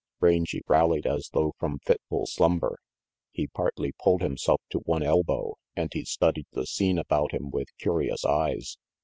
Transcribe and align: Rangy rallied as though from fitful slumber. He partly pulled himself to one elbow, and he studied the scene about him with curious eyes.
Rangy 0.19 0.61
rallied 0.67 1.05
as 1.05 1.29
though 1.31 1.53
from 1.59 1.77
fitful 1.85 2.25
slumber. 2.25 2.79
He 3.33 3.45
partly 3.45 3.93
pulled 4.03 4.23
himself 4.23 4.59
to 4.71 4.79
one 4.79 5.03
elbow, 5.03 5.57
and 5.75 5.93
he 5.93 6.05
studied 6.05 6.47
the 6.53 6.65
scene 6.65 6.97
about 6.97 7.33
him 7.33 7.51
with 7.51 7.67
curious 7.77 8.25
eyes. 8.25 8.77